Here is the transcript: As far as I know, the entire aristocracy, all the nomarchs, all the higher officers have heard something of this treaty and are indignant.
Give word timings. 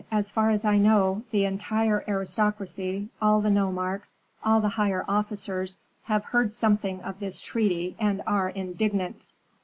As 0.09 0.31
far 0.31 0.49
as 0.49 0.65
I 0.65 0.79
know, 0.79 1.21
the 1.29 1.45
entire 1.45 2.03
aristocracy, 2.07 3.09
all 3.21 3.39
the 3.39 3.51
nomarchs, 3.51 4.15
all 4.43 4.59
the 4.59 4.69
higher 4.69 5.05
officers 5.07 5.77
have 6.05 6.25
heard 6.25 6.53
something 6.53 7.01
of 7.03 7.19
this 7.19 7.39
treaty 7.39 7.95
and 7.99 8.23
are 8.25 8.49
indignant. 8.49 9.27